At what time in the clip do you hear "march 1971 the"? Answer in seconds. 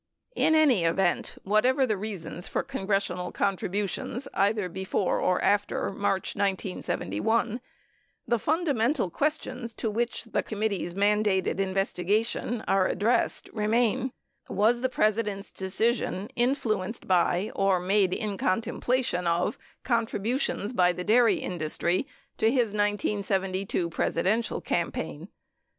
5.89-8.39